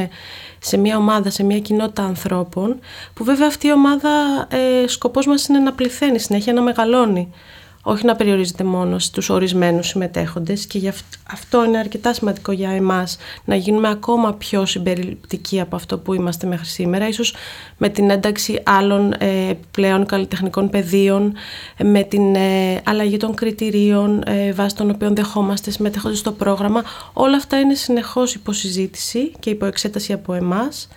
σε 0.60 0.78
μια 0.78 0.98
ομάδα, 0.98 1.30
σε 1.30 1.44
μια 1.44 1.60
κοινότητα 1.60 2.04
ανθρώπων, 2.04 2.80
που 3.14 3.24
βέβαια 3.24 3.48
αυτή 3.48 3.68
η 3.68 3.72
ομάδα 3.72 4.10
ε, 4.50 4.88
σκοπός 4.88 5.26
μας 5.26 5.48
είναι 5.48 5.60
να 5.60 5.74
πληθαίνει 5.74 6.20
συνέχεια, 6.20 6.54
να 6.54 6.62
μεγαλώνει. 6.62 7.32
Όχι 7.82 8.06
να 8.06 8.16
περιορίζεται 8.16 8.64
μόνο 8.64 9.00
στους 9.00 9.30
ορισμένους 9.30 9.88
συμμετέχοντες 9.88 10.66
και 10.66 10.78
γι' 10.78 10.92
αυτό 11.32 11.66
είναι 11.66 11.78
αρκετά 11.78 12.14
σημαντικό 12.14 12.52
για 12.52 12.70
εμάς 12.70 13.18
να 13.46 13.56
γίνουμε 13.56 13.90
ακόμα 13.90 14.34
πιο 14.34 14.66
συμπεριληπτικοί 14.66 15.60
από 15.60 15.76
αυτό 15.76 15.98
που 15.98 16.14
είμαστε 16.14 16.48
μέχρι 16.48 16.66
σήμερα, 16.66 17.08
ίσως 17.08 17.36
με 17.78 17.90
την 17.90 18.10
ένταξη 18.10 18.62
άλλων 18.66 19.14
ε, 19.14 19.54
πλέον 19.72 20.06
καλλιτεχνικών 20.06 20.70
πεδίων, 20.70 21.34
με 21.84 22.04
την 22.04 22.36
ε, 22.36 22.82
αλλαγή 22.86 23.18
των 23.18 23.36
κριτηρίων 23.36 24.24
ε, 24.26 24.54
βάσει 24.54 24.76
των 24.76 24.90
οποίων 24.90 25.16
δεχόμαστε 25.16 25.72
συμμετέχοντες 25.72 26.18
στο 26.18 26.32
πρόγραμμα. 26.32 26.84
Όλα 27.14 27.36
αυτά 27.38 27.60
είναι 27.60 27.74
συνεχώς 27.74 28.34
υποσυζήτηση 28.34 29.32
και 29.40 29.50
υποεξέταση 29.50 30.14
από 30.14 30.34
εμάς. 30.34 30.88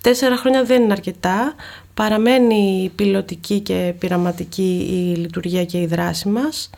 Τέσσερα 0.00 0.36
χρόνια 0.36 0.64
δεν 0.64 0.82
είναι 0.82 0.92
αρκετά, 0.92 1.54
Παραμένει 1.94 2.92
πιλωτική 2.94 3.60
και 3.60 3.94
πειραματική 3.98 4.86
η 4.90 5.18
λειτουργία 5.20 5.64
και 5.64 5.80
η 5.80 5.86
δράση 5.86 6.28
μας 6.28 6.70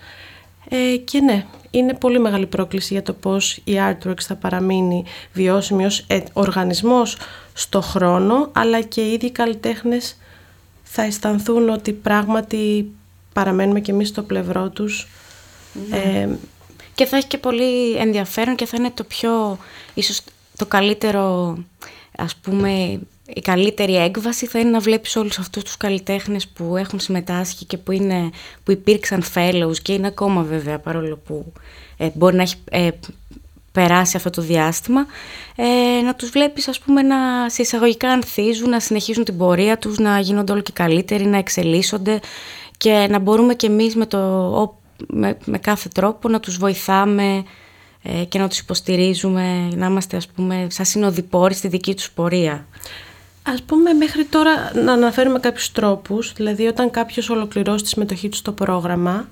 ε, 0.68 0.96
και 0.96 1.20
ναι, 1.20 1.46
είναι 1.70 1.94
πολύ 1.94 2.18
μεγάλη 2.18 2.46
πρόκληση 2.46 2.92
για 2.92 3.02
το 3.02 3.12
πώς 3.12 3.60
η 3.64 3.72
Artworks 3.76 4.20
θα 4.20 4.34
παραμείνει 4.34 5.04
βιώσιμη 5.32 5.84
ως 5.84 6.04
ε, 6.06 6.20
οργανισμός 6.32 7.16
στο 7.52 7.80
χρόνο 7.80 8.50
αλλά 8.52 8.80
και 8.80 9.00
οι 9.00 9.12
ίδιοι 9.12 9.30
καλλιτέχνες 9.30 10.16
θα 10.82 11.02
αισθανθούν 11.02 11.68
ότι 11.68 11.92
πράγματι 11.92 12.90
παραμένουμε 13.32 13.80
και 13.80 13.92
εμείς 13.92 14.08
στο 14.08 14.22
πλευρό 14.22 14.68
τους. 14.68 15.08
Ναι. 15.88 15.96
Ε, 15.96 16.28
και 16.94 17.04
θα 17.04 17.16
έχει 17.16 17.26
και 17.26 17.38
πολύ 17.38 17.96
ενδιαφέρον 17.96 18.54
και 18.54 18.66
θα 18.66 18.76
είναι 18.78 18.90
το 18.90 19.04
πιο, 19.04 19.58
ίσως 19.94 20.20
το 20.56 20.66
καλύτερο 20.66 21.56
ας 22.16 22.36
πούμε 22.36 23.00
η 23.34 23.40
καλύτερη 23.40 23.96
έκβαση 23.96 24.46
θα 24.46 24.58
είναι 24.58 24.70
να 24.70 24.78
βλέπεις 24.78 25.16
όλους 25.16 25.38
αυτούς 25.38 25.62
τους 25.62 25.76
καλλιτέχνες 25.76 26.48
που 26.48 26.76
έχουν 26.76 27.00
συμμετάσχει 27.00 27.64
και 27.64 27.76
που, 27.76 27.92
είναι, 27.92 28.30
που 28.64 28.70
υπήρξαν 28.70 29.22
fellows 29.34 29.78
και 29.82 29.92
είναι 29.92 30.06
ακόμα 30.06 30.42
βέβαια 30.42 30.78
παρόλο 30.78 31.16
που 31.16 31.52
ε, 31.96 32.08
μπορεί 32.14 32.36
να 32.36 32.42
έχει 32.42 32.54
ε, 32.70 32.88
περάσει 33.72 34.16
αυτό 34.16 34.30
το 34.30 34.42
διάστημα 34.42 35.06
ε, 35.56 36.02
να 36.02 36.14
τους 36.14 36.30
βλέπεις 36.30 36.68
ας 36.68 36.78
πούμε 36.78 37.02
να 37.02 37.48
σε 37.48 37.62
εισαγωγικά 37.62 38.08
ανθίζουν, 38.08 38.68
να 38.70 38.80
συνεχίζουν 38.80 39.24
την 39.24 39.36
πορεία 39.36 39.78
τους, 39.78 39.98
να 39.98 40.18
γίνονται 40.20 40.52
όλο 40.52 40.60
και 40.60 40.72
καλύτεροι, 40.74 41.24
να 41.26 41.36
εξελίσσονται 41.36 42.20
και 42.76 43.06
να 43.10 43.18
μπορούμε 43.18 43.54
και 43.54 43.66
εμείς 43.66 43.96
με, 43.96 44.06
το, 44.06 44.78
με, 45.06 45.36
με 45.44 45.58
κάθε 45.58 45.88
τρόπο 45.88 46.28
να 46.28 46.40
τους 46.40 46.56
βοηθάμε 46.56 47.44
και 48.28 48.38
να 48.38 48.48
τους 48.48 48.58
υποστηρίζουμε, 48.58 49.68
να 49.74 49.86
είμαστε 49.86 50.16
ας 50.16 50.26
πούμε 50.26 50.66
σαν 50.70 50.84
συνοδοιπόροι 50.84 51.54
στη 51.54 51.68
δική 51.68 51.94
τους 51.94 52.10
πορεία. 52.10 52.66
Ας 53.48 53.62
πούμε 53.62 53.92
μέχρι 53.92 54.24
τώρα 54.24 54.70
να 54.74 54.92
αναφέρουμε 54.92 55.38
κάποιους 55.38 55.72
τρόπους, 55.72 56.32
δηλαδή 56.32 56.66
όταν 56.66 56.90
κάποιος 56.90 57.30
ολοκληρώσει 57.30 57.82
τη 57.82 57.88
συμμετοχή 57.88 58.28
του 58.28 58.36
στο 58.36 58.52
πρόγραμμα, 58.52 59.28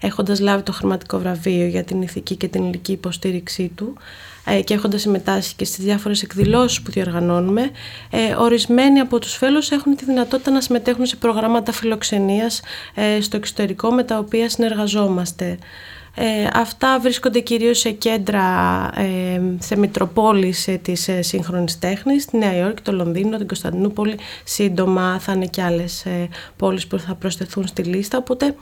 έχοντας 0.00 0.40
λάβει 0.40 0.62
το 0.62 0.72
χρηματικό 0.72 1.18
βραβείο 1.18 1.66
για 1.66 1.84
την 1.84 2.02
ηθική 2.02 2.36
και 2.36 2.48
την 2.48 2.64
ηλική 2.64 2.92
υποστήριξή 2.92 3.72
του 3.74 3.96
ε, 4.44 4.60
και 4.60 4.74
έχοντας 4.74 5.00
συμμετάσχει 5.00 5.54
και 5.54 5.64
στις 5.64 5.84
διάφορες 5.84 6.22
εκδηλώσεις 6.22 6.82
που 6.82 6.90
διοργανώνουμε, 6.90 7.70
ε, 8.10 8.34
ορισμένοι 8.38 9.00
από 9.00 9.18
τους 9.18 9.34
φέλους 9.36 9.70
έχουν 9.70 9.96
τη 9.96 10.04
δυνατότητα 10.04 10.50
να 10.50 10.60
συμμετέχουν 10.60 11.06
σε 11.06 11.16
προγράμματα 11.16 11.72
φιλοξενίας 11.72 12.60
ε, 12.94 13.20
στο 13.20 13.36
εξωτερικό 13.36 13.90
με 13.90 14.04
τα 14.04 14.18
οποία 14.18 14.48
συνεργαζόμαστε. 14.48 15.58
Ε, 16.14 16.48
αυτά 16.52 16.98
βρίσκονται 17.00 17.40
κυρίως 17.40 17.78
σε 17.78 17.90
κέντρα, 17.90 18.42
ε, 18.96 19.40
σε 19.58 19.76
μητροπόλεις 19.76 20.68
ε, 20.68 20.72
της 20.72 21.08
ε, 21.08 21.22
σύγχρονης 21.22 21.78
τέχνης, 21.78 22.24
τη 22.24 22.36
Νέα 22.36 22.56
Υόρκη, 22.56 22.82
το 22.82 22.92
Λονδίνο, 22.92 23.36
την 23.36 23.46
Κωνσταντινούπολη. 23.46 24.18
Σύντομα 24.44 25.18
θα 25.18 25.32
είναι 25.32 25.46
και 25.46 25.62
άλλες 25.62 26.04
ε, 26.04 26.28
πόλεις 26.56 26.86
που 26.86 26.98
θα 26.98 27.14
προσθεθούν 27.14 27.66
στη 27.66 27.82
λίστα. 27.82 28.18
Οπότε 28.18 28.54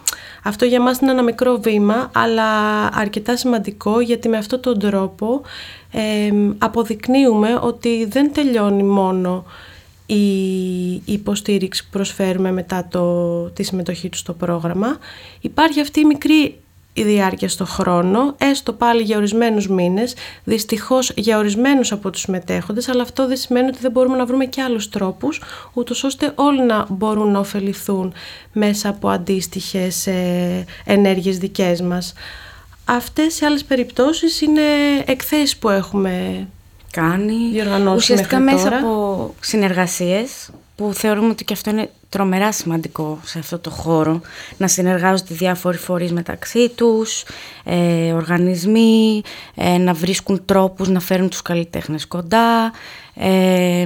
αυτό 0.45 0.65
για 0.65 0.81
μας 0.81 0.99
είναι 0.99 1.11
ένα 1.11 1.23
μικρό 1.23 1.59
βήμα, 1.59 2.11
αλλά 2.15 2.45
αρκετά 2.87 3.37
σημαντικό 3.37 4.01
γιατί 4.01 4.29
με 4.29 4.37
αυτόν 4.37 4.61
τον 4.61 4.79
τρόπο 4.79 5.43
αποδεικνύουμε 6.59 7.59
ότι 7.63 8.05
δεν 8.05 8.33
τελειώνει 8.33 8.83
μόνο 8.83 9.45
η 10.07 11.03
υποστήριξη 11.05 11.85
που 11.85 11.89
προσφέρουμε 11.91 12.53
μετά 12.53 12.89
το, 12.91 13.43
τη 13.51 13.63
συμμετοχή 13.63 14.09
του 14.09 14.17
στο 14.17 14.33
πρόγραμμα. 14.33 14.99
Υπάρχει 15.41 15.81
αυτή 15.81 16.01
η 16.01 16.05
μικρή 16.05 16.59
η 16.99 17.05
διάρκεια 17.05 17.49
στο 17.49 17.65
χρόνο, 17.65 18.35
έστω 18.39 18.73
πάλι 18.73 19.03
για 19.03 19.17
ορισμένους 19.17 19.69
μήνες, 19.69 20.15
δυστυχώς 20.45 21.13
για 21.17 21.39
ορισμένους 21.39 21.93
από 21.93 22.11
τους 22.11 22.27
μετέχοντες, 22.27 22.89
αλλά 22.89 23.03
αυτό 23.03 23.27
δεν 23.27 23.37
σημαίνει 23.37 23.69
ότι 23.69 23.79
δεν 23.81 23.91
μπορούμε 23.91 24.17
να 24.17 24.27
βρούμε 24.27 24.45
και 24.45 24.63
άλλους 24.63 24.89
τρόπους, 24.89 25.43
ούτως 25.73 26.05
ώστε 26.05 26.33
όλοι 26.35 26.63
να 26.63 26.87
μπορούν 26.89 27.31
να 27.31 27.39
ωφεληθούν 27.39 28.13
μέσα 28.53 28.89
από 28.89 29.09
αντίστοιχες 29.09 30.07
ε, 30.07 30.65
ενέργειες 30.85 31.39
δικές 31.39 31.81
μας. 31.81 32.13
Αυτές 32.85 33.35
σε 33.35 33.45
άλλες 33.45 33.65
περιπτώσεις 33.65 34.41
είναι 34.41 34.63
εκθέσεις 35.07 35.57
που 35.57 35.69
έχουμε 35.69 36.47
κάνει 36.91 37.51
διοργανώσει 37.53 37.97
ουσιαστικά 37.97 38.41
μέσα 38.41 38.69
από 38.69 39.35
συνεργασίες 39.41 40.51
που 40.77 40.93
θεωρούμε 40.95 41.29
ότι 41.29 41.45
και 41.45 41.53
αυτό 41.53 41.71
είναι 41.71 41.91
τρομερά 42.09 42.53
σημαντικό 42.53 43.19
σε 43.25 43.39
αυτό 43.39 43.59
το 43.59 43.71
χώρο, 43.71 44.21
να 44.57 44.69
συνεργάζονται 44.69 45.35
διάφοροι 45.35 45.77
φορείς 45.77 46.13
μεταξύ 46.13 46.69
τους, 46.69 47.25
ε, 47.65 48.13
οργανισμοί, 48.13 49.23
ε, 49.55 49.79
να 49.79 49.93
βρίσκουν 49.93 50.45
τρόπους 50.45 50.89
να 50.89 51.01
φέρουν 51.01 51.29
τους 51.29 51.43
καλλιτέχνες 51.43 52.07
κοντά, 52.07 52.73
ε, 53.15 53.85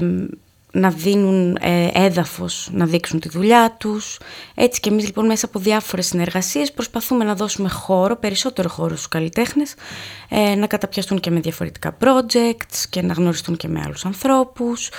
να 0.73 0.91
δίνουν 0.91 1.59
ε, 1.61 1.89
έδαφος 1.93 2.69
να 2.73 2.87
δείξουν 2.87 3.21
τη 3.21 3.29
δουλειά 3.29 3.75
τους. 3.79 4.19
Έτσι 4.55 4.81
και 4.81 4.89
εμείς 4.89 5.05
λοιπόν 5.05 5.27
μέσα 5.27 5.47
από 5.47 5.59
διάφορες 5.59 6.07
συνεργασίες 6.07 6.73
προσπαθούμε 6.73 7.25
να 7.25 7.35
δώσουμε 7.35 7.69
χώρο, 7.69 8.17
περισσότερο 8.17 8.69
χώρο 8.69 8.95
στους 8.95 9.09
καλλιτέχνες, 9.09 9.75
ε, 10.29 10.55
να 10.55 10.67
καταπιαστούν 10.67 11.21
και 11.21 11.31
με 11.31 11.41
διαφορετικά 11.41 11.97
projects 12.01 12.85
και 12.91 13.03
να 13.03 13.13
γνωριστούν 13.13 13.57
και 13.57 13.69
με 13.69 13.83
άλλους 13.85 14.05
ανθρώπους. 14.05 14.91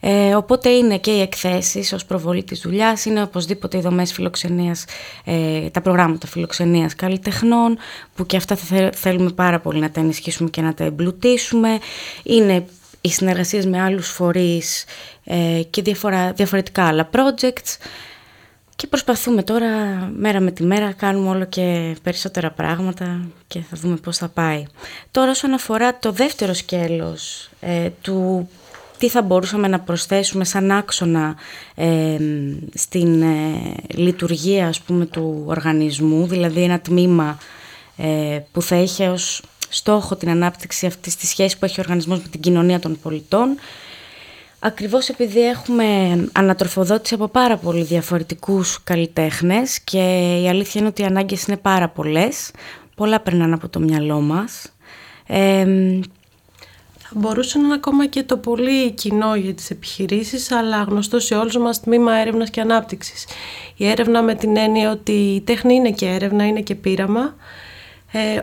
Ε, 0.00 0.34
οπότε 0.34 0.68
είναι 0.68 0.98
και 0.98 1.10
οι 1.10 1.20
εκθέσεις 1.20 1.92
ως 1.92 2.04
προβολή 2.04 2.44
της 2.44 2.60
δουλειάς, 2.60 3.04
είναι 3.04 3.22
οπωσδήποτε 3.22 3.76
οι 3.76 3.80
δομές 3.80 4.12
φιλοξενίας, 4.12 4.84
ε, 5.24 5.70
τα 5.70 5.80
προγράμματα 5.80 6.26
φιλοξενίας 6.26 6.94
καλλιτεχνών, 6.94 7.78
που 8.14 8.26
και 8.26 8.36
αυτά 8.36 8.56
θα 8.56 8.90
θέλουμε 8.94 9.30
πάρα 9.30 9.60
πολύ 9.60 9.80
να 9.80 9.90
τα 9.90 10.00
ενισχύσουμε 10.00 10.50
και 10.50 10.60
να 10.60 10.74
τα 10.74 10.84
εμπλουτίσουμε. 10.84 11.78
Είναι 12.22 12.66
οι 13.00 13.08
συνεργασίες 13.08 13.66
με 13.66 13.80
άλλους 13.80 14.08
φορείς 14.08 14.84
ε, 15.24 15.62
και 15.70 15.82
διαφορα, 15.82 16.32
διαφορετικά 16.32 16.86
άλλα 16.86 17.10
projects. 17.12 17.76
Και 18.76 18.86
προσπαθούμε 18.86 19.42
τώρα 19.42 19.68
μέρα 20.16 20.40
με 20.40 20.50
τη 20.50 20.62
μέρα, 20.64 20.92
κάνουμε 20.92 21.28
όλο 21.28 21.44
και 21.44 21.96
περισσότερα 22.02 22.50
πράγματα 22.50 23.20
και 23.46 23.60
θα 23.60 23.76
δούμε 23.80 23.96
πώς 23.96 24.16
θα 24.16 24.28
πάει. 24.28 24.64
Τώρα 25.10 25.30
όσον 25.30 25.52
αφορά 25.52 25.98
το 25.98 26.12
δεύτερο 26.12 26.54
σκέλος 26.54 27.50
ε, 27.60 27.88
του 28.00 28.48
τι 28.98 29.08
θα 29.08 29.22
μπορούσαμε 29.22 29.68
να 29.68 29.80
προσθέσουμε 29.80 30.44
σαν 30.44 30.70
άξονα 30.70 31.36
ε, 31.74 32.16
στην 32.74 33.22
ε, 33.22 33.74
λειτουργία 33.94 34.66
ας 34.68 34.80
πούμε, 34.80 35.06
του 35.06 35.42
οργανισμού, 35.46 36.26
δηλαδή 36.26 36.62
ένα 36.62 36.80
τμήμα 36.80 37.38
ε, 37.96 38.38
που 38.52 38.62
θα 38.62 38.74
έχει 38.74 39.02
ως 39.02 39.42
στόχο 39.68 40.16
την 40.16 40.30
ανάπτυξη 40.30 40.86
αυτής 40.86 41.16
της 41.16 41.28
σχέσης 41.28 41.58
που 41.58 41.64
έχει 41.64 41.80
ο 41.80 41.82
οργανισμός 41.82 42.18
με 42.18 42.28
την 42.28 42.40
κοινωνία 42.40 42.78
των 42.78 42.98
πολιτών, 43.02 43.56
Ακριβώς 44.60 45.08
επειδή 45.08 45.40
έχουμε 45.40 45.84
ανατροφοδότηση 46.32 47.14
από 47.14 47.28
πάρα 47.28 47.56
πολλοί 47.56 47.82
διαφορετικούς 47.82 48.82
καλλιτέχνες 48.84 49.80
και 49.80 49.98
η 50.42 50.48
αλήθεια 50.48 50.80
είναι 50.80 50.88
ότι 50.88 51.02
οι 51.02 51.04
ανάγκες 51.04 51.44
είναι 51.44 51.56
πάρα 51.56 51.88
πολλές, 51.88 52.50
πολλά 52.94 53.20
περνάνε 53.20 53.54
από 53.54 53.68
το 53.68 53.80
μυαλό 53.80 54.20
μας. 54.20 54.72
Θα 57.10 57.18
μπορούσε 57.18 57.58
να 57.58 57.64
είναι 57.64 57.74
ακόμα 57.74 58.06
και 58.06 58.22
το 58.22 58.36
πολύ 58.36 58.90
κοινό 58.90 59.34
για 59.34 59.54
τις 59.54 59.70
επιχειρήσεις, 59.70 60.50
αλλά 60.50 60.82
γνωστό 60.82 61.20
σε 61.20 61.34
όλους 61.34 61.56
μας 61.56 61.80
τμήμα 61.80 62.14
έρευνας 62.14 62.50
και 62.50 62.60
ανάπτυξης. 62.60 63.26
Η 63.76 63.88
έρευνα 63.88 64.22
με 64.22 64.34
την 64.34 64.56
έννοια 64.56 64.90
ότι 64.90 65.12
η 65.12 65.40
τέχνη 65.40 65.74
είναι 65.74 65.90
και 65.90 66.06
έρευνα, 66.06 66.46
είναι 66.46 66.60
και 66.60 66.74
πείραμα, 66.74 67.34
ε, 68.12 68.40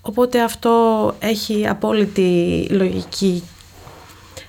οπότε 0.00 0.40
αυτό 0.40 1.14
έχει 1.18 1.68
απόλυτη 1.68 2.66
λογική 2.70 3.42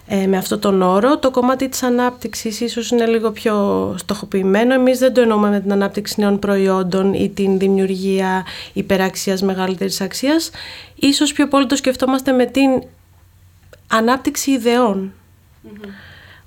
ε, 0.08 0.28
με 0.28 0.38
αυτό 0.38 0.58
τον 0.58 0.82
όρο. 0.82 1.18
Το 1.18 1.32
κομμάτι 1.32 1.70
της 1.70 1.84
ανάπτυξης 1.84 2.62
ίσως 2.62 2.92
είναι 2.92 3.06
λίγο 3.06 3.32
πιο 3.32 3.56
στοχοποιημένο. 3.98 4.74
Εμείς 4.74 5.00
δεν 5.00 5.14
το 5.14 5.22
εννοούμε 5.22 5.50
με 5.50 5.60
την 5.60 5.72
ανάπτυξη 5.72 6.20
νέων 6.20 6.40
προϊόντων 6.40 7.14
ή 7.14 7.30
την 7.30 7.60
δημιουργία 7.60 8.46
υπεραξίας 8.74 9.42
μεγαλύτερης 9.42 10.02
αξίας. 10.02 10.50
Ίσως 10.96 11.34
πιο 11.34 11.48
πολύ 11.48 11.66
το 11.66 11.76
σκεφτόμαστε 11.76 12.32
με 12.32 12.46
την 12.46 12.84
ανάπτυξη 13.90 14.52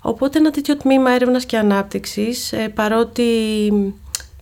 Οπότε 0.03 0.39
ένα 0.39 0.51
τέτοιο 0.51 0.77
τμήμα 0.77 1.11
έρευνας 1.11 1.45
και 1.47 1.59
ανάπτυξης, 1.59 2.53
ε, 2.53 2.69
παρότι 2.69 3.25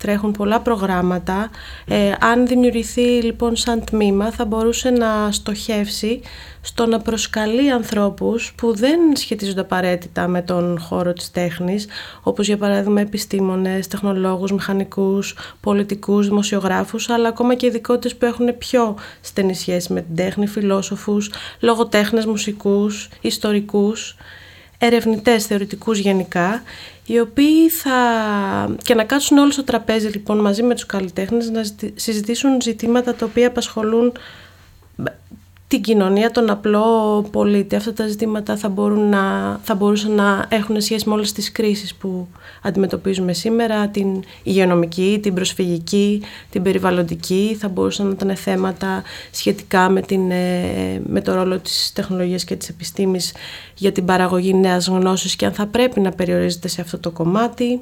τρέχουν 0.00 0.32
πολλά 0.32 0.60
προγράμματα. 0.60 1.50
Ε, 1.86 2.12
αν 2.20 2.46
δημιουργηθεί 2.46 3.00
λοιπόν 3.00 3.56
σαν 3.56 3.84
τμήμα 3.84 4.30
θα 4.30 4.44
μπορούσε 4.44 4.90
να 4.90 5.32
στοχεύσει 5.32 6.20
στο 6.60 6.86
να 6.86 7.00
προσκαλεί 7.00 7.70
ανθρώπους 7.70 8.52
που 8.56 8.76
δεν 8.76 8.98
σχετίζονται 9.16 9.60
απαραίτητα 9.60 10.28
με 10.28 10.42
τον 10.42 10.78
χώρο 10.80 11.12
της 11.12 11.30
τέχνης, 11.30 11.86
όπως 12.22 12.46
για 12.46 12.56
παράδειγμα 12.56 13.00
επιστήμονες, 13.00 13.86
τεχνολόγους, 13.86 14.52
μηχανικούς, 14.52 15.36
πολιτικούς, 15.60 16.28
δημοσιογράφους, 16.28 17.08
αλλά 17.08 17.28
ακόμα 17.28 17.54
και 17.54 17.66
ειδικότητες 17.66 18.16
που 18.16 18.24
έχουν 18.24 18.58
πιο 18.58 18.96
στενή 19.20 19.54
σχέση 19.54 19.92
με 19.92 20.00
την 20.00 20.16
τέχνη, 20.16 20.46
φιλόσοφους, 20.46 21.30
λογοτέχνες, 21.60 22.26
μουσικούς, 22.26 23.08
ιστορικούς, 23.20 24.16
ερευνητές 24.78 25.46
θεωρητικούς 25.46 25.98
γενικά, 25.98 26.62
οι 27.10 27.20
οποίοι 27.20 27.68
θα... 27.68 27.90
και 28.82 28.94
να 28.94 29.04
κάτσουν 29.04 29.38
όλοι 29.38 29.52
στο 29.52 29.64
τραπέζι 29.64 30.08
λοιπόν 30.08 30.38
μαζί 30.38 30.62
με 30.62 30.74
τους 30.74 30.86
καλλιτέχνες 30.86 31.50
να 31.50 31.62
συζητήσουν 31.94 32.60
ζητήματα 32.60 33.14
τα 33.14 33.26
οποία 33.26 33.46
απασχολούν 33.46 34.12
την 35.70 35.82
κοινωνία, 35.82 36.30
τον 36.30 36.50
απλό 36.50 37.22
πολίτη. 37.30 37.76
Αυτά 37.76 37.92
τα 37.92 38.06
ζητήματα 38.06 38.56
θα, 38.56 38.68
μπορούν 38.68 39.08
να, 39.08 39.56
θα 39.62 39.74
μπορούσαν 39.74 40.12
να 40.12 40.46
έχουν 40.48 40.80
σχέση 40.80 41.08
με 41.08 41.14
όλες 41.14 41.32
τις 41.32 41.52
κρίσεις 41.52 41.94
που 41.94 42.28
αντιμετωπίζουμε 42.62 43.32
σήμερα, 43.32 43.88
την 43.88 44.22
υγειονομική, 44.42 45.18
την 45.22 45.34
προσφυγική, 45.34 46.22
την 46.50 46.62
περιβαλλοντική. 46.62 47.56
Θα 47.60 47.68
μπορούσαν 47.68 48.06
να 48.06 48.12
ήταν 48.12 48.36
θέματα 48.36 49.02
σχετικά 49.30 49.88
με, 49.88 50.00
την, 50.00 50.30
ε, 50.30 51.02
με 51.06 51.20
το 51.20 51.34
ρόλο 51.34 51.58
της 51.58 51.92
τεχνολογίας 51.94 52.44
και 52.44 52.56
της 52.56 52.68
επιστήμης 52.68 53.32
για 53.74 53.92
την 53.92 54.04
παραγωγή 54.04 54.54
νέας 54.54 54.86
γνώσης 54.88 55.36
και 55.36 55.46
αν 55.46 55.52
θα 55.52 55.66
πρέπει 55.66 56.00
να 56.00 56.10
περιορίζεται 56.10 56.68
σε 56.68 56.80
αυτό 56.80 56.98
το 56.98 57.10
κομμάτι. 57.10 57.80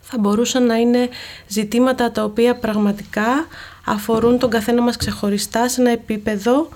Θα 0.00 0.18
μπορούσαν 0.18 0.66
να 0.66 0.74
είναι 0.74 1.08
ζητήματα 1.48 2.12
τα 2.12 2.24
οποία 2.24 2.56
πραγματικά 2.56 3.46
αφορούν 3.90 4.38
τον 4.38 4.50
καθένα 4.50 4.82
μας 4.82 4.96
ξεχωριστά 4.96 5.68
σε 5.68 5.80
ένα 5.80 5.90
επίπεδο 5.90 6.68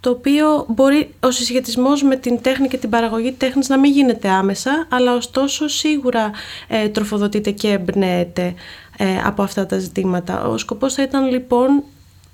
το 0.00 0.10
οποίο 0.10 0.64
μπορεί 0.68 1.14
ο 1.20 1.30
συσχετισμός 1.30 2.02
με 2.02 2.16
την 2.16 2.40
τέχνη 2.40 2.68
και 2.68 2.76
την 2.76 2.90
παραγωγή 2.90 3.32
τέχνης 3.32 3.68
να 3.68 3.78
μην 3.78 3.92
γίνεται 3.92 4.28
άμεσα, 4.28 4.86
αλλά 4.90 5.14
ωστόσο 5.14 5.68
σίγουρα 5.68 6.30
ε, 6.68 6.88
τροφοδοτείται 6.88 7.50
και 7.50 7.68
εμπνέεται 7.68 8.54
ε, 8.96 9.18
από 9.24 9.42
αυτά 9.42 9.66
τα 9.66 9.78
ζητήματα. 9.78 10.46
Ο 10.46 10.58
σκοπός 10.58 10.94
θα 10.94 11.02
ήταν 11.02 11.30
λοιπόν 11.30 11.82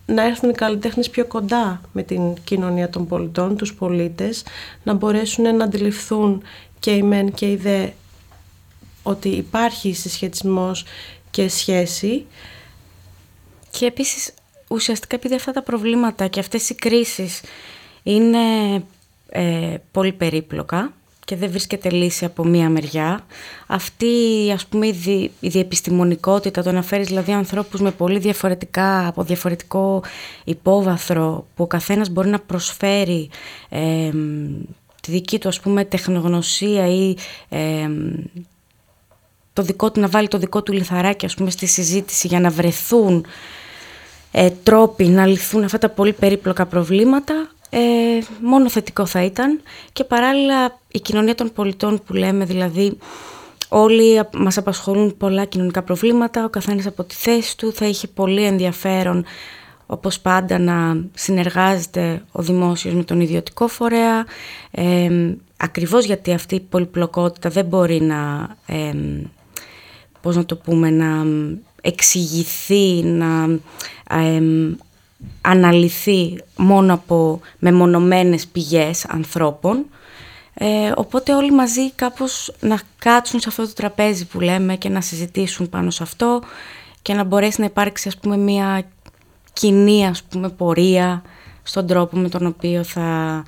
να 0.07 0.23
έρθουν 0.23 0.50
οι 0.50 0.52
καλλιτέχνες 0.52 1.11
πιο 1.11 1.26
κοντά 1.26 1.80
με 1.92 2.02
την 2.02 2.35
κοινωνία 2.45 2.90
των 2.90 3.07
πολιτών, 3.07 3.57
τους 3.57 3.75
πολίτες, 3.75 4.42
να 4.83 4.95
μπορέσουν 4.95 5.57
να 5.57 5.64
αντιληφθούν 5.64 6.42
και 6.78 6.90
οι 6.90 7.02
μεν 7.02 7.33
και 7.33 7.50
οι 7.50 7.57
δε 7.57 7.87
ότι 9.02 9.28
υπάρχει 9.28 9.92
συσχετισμός 9.92 10.85
και 11.30 11.49
σχέση 11.49 12.26
και 13.71 13.87
επίσης 13.87 14.35
ουσιαστικά 14.69 15.17
επειδή 15.17 15.35
αυτά 15.35 15.53
τα 15.53 15.63
προβλήματα 15.63 16.27
και 16.27 16.41
αυτές 16.41 16.71
οι 16.71 16.75
κρίσεις 16.75 17.41
είναι 18.03 18.39
ε, 19.29 19.75
πολύ 19.91 20.13
περίπλοκα 20.13 20.93
και 21.25 21.37
δεν 21.37 21.51
βρίσκεται 21.51 21.91
λύση 21.91 22.25
από 22.25 22.45
μία 22.45 22.69
μεριά. 22.69 23.27
Αυτή 23.67 24.07
ας 24.55 24.67
πούμε 24.67 24.87
η, 24.87 24.93
δι, 24.93 25.31
η 25.41 25.49
διεπιστημονικότητα, 25.49 26.63
το 26.63 26.73
να 26.73 26.83
φέρεις 26.83 27.07
δηλαδή 27.07 27.33
ανθρώπους 27.33 27.81
με 27.81 27.91
πολύ 27.91 28.19
διαφορετικά, 28.19 29.07
από 29.07 29.23
διαφορετικό 29.23 30.03
υπόβαθρο 30.45 31.47
που 31.55 31.63
ο 31.63 31.67
καθένας 31.67 32.09
μπορεί 32.09 32.29
να 32.29 32.39
προσφέρει 32.39 33.31
ε, 33.69 34.11
τη 35.03 35.11
δική 35.11 35.39
του 35.39 35.49
ας 35.49 35.61
πούμε 35.61 35.85
τεχνογνωσία 35.85 36.87
ή 36.87 37.17
ε, 37.49 37.89
το 39.59 39.65
δικό 39.65 39.91
του, 39.91 40.00
να 40.00 40.09
βάλει 40.09 40.29
το 40.29 40.38
δικό 40.38 40.62
του 40.62 40.73
λιθαράκι 40.73 41.25
ας 41.27 41.35
πούμε 41.35 41.50
στη 41.50 41.67
συζήτηση 41.67 42.27
για 42.27 42.41
να 42.41 42.50
βρεθούν 42.50 43.27
ε, 44.33 44.50
τρόποι 44.62 45.05
να 45.05 45.27
λυθούν 45.27 45.65
αυτά 45.65 45.79
τα 45.79 45.88
πολύ 45.88 46.12
περίπλοκα 46.12 46.67
προβλήματα, 46.67 47.50
ε, 47.71 47.79
μόνο 48.43 48.69
θετικό 48.69 49.07
θα 49.07 49.23
ήταν. 49.23 49.61
Και 49.93 50.05
παράλληλα 50.05 50.79
η 50.88 51.00
κοινωνία 51.00 51.35
των 51.35 51.53
πολιτών 51.53 52.03
που 52.07 52.15
λέμε, 52.15 52.45
δηλαδή 52.45 52.99
όλοι 53.69 54.21
μας 54.33 54.59
απασχολούν 54.59 55.17
πολλά 55.17 55.45
κοινωνικά 55.45 55.83
προβλήματα, 55.83 56.45
ο 56.45 56.49
καθένας 56.49 56.87
από 56.87 57.05
τη 57.05 57.15
θέση 57.15 57.57
του 57.57 57.73
θα 57.73 57.87
είχε 57.87 58.07
πολύ 58.07 58.45
ενδιαφέρον 58.45 59.25
όπως 59.87 60.21
πάντα 60.21 60.59
να 60.59 61.05
συνεργάζεται 61.15 62.23
ο 62.33 62.43
δημόσιος 62.43 62.95
με 62.95 63.05
τον 63.05 63.21
ιδιωτικό 63.21 63.69
φορέα, 63.69 64.27
ε, 64.71 65.09
ακριβώς 65.57 66.05
γιατί 66.05 66.33
αυτή 66.33 66.55
η 66.55 66.61
πολυπλοκότητα 66.61 67.49
δεν 67.49 67.65
μπορεί 67.65 68.00
να, 68.00 68.49
ε, 68.67 68.93
πώς 70.23 70.37
να 70.37 70.45
το 70.45 70.57
πούμε, 70.57 70.91
να 70.91 71.27
εξηγηθεί, 71.81 73.03
να 73.03 73.59
αναλυθεί 75.41 76.39
μόνο 76.57 76.95
από 76.95 77.41
μεμονωμένες 77.59 78.47
πηγές 78.47 79.05
ανθρώπων. 79.05 79.87
Ε, 80.55 80.92
οπότε 80.97 81.35
όλοι 81.35 81.53
μαζί 81.53 81.90
κάπως 81.92 82.55
να 82.61 82.81
κάτσουν 82.99 83.40
σε 83.40 83.49
αυτό 83.49 83.66
το 83.66 83.73
τραπέζι 83.73 84.27
που 84.27 84.40
λέμε 84.40 84.77
και 84.77 84.88
να 84.88 85.01
συζητήσουν 85.01 85.69
πάνω 85.69 85.90
σε 85.90 86.03
αυτό 86.03 86.42
και 87.03 87.14
να 87.14 87.25
μπορέσει 87.25 87.61
να 87.61 87.66
υπάρξει 87.66 88.09
ας 88.09 88.16
πούμε 88.16 88.37
μια 88.37 88.83
κοινή 89.53 90.07
ας 90.07 90.23
πούμε 90.23 90.49
πορεία 90.49 91.23
στον 91.62 91.87
τρόπο 91.87 92.16
με 92.16 92.29
τον 92.29 92.47
οποίο 92.47 92.85
θα 92.85 93.45